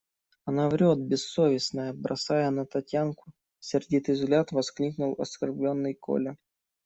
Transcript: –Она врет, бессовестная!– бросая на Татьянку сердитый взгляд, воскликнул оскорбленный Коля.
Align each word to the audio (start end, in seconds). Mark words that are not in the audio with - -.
–Она 0.45 0.67
врет, 0.67 0.97
бессовестная!– 0.97 1.93
бросая 1.93 2.49
на 2.49 2.65
Татьянку 2.65 3.31
сердитый 3.59 4.15
взгляд, 4.15 4.51
воскликнул 4.51 5.13
оскорбленный 5.19 5.93
Коля. 5.93 6.37